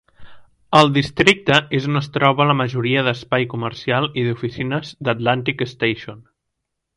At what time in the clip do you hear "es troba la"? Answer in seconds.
1.99-2.55